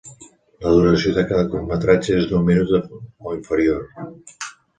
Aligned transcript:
La 0.65 0.69
duració 0.77 1.11
de 1.17 1.23
cada 1.31 1.43
curtmetratge 1.51 2.15
és 2.15 2.25
d'un 2.33 2.49
minut 2.49 2.73
o 2.87 3.37
inferior. 3.37 3.87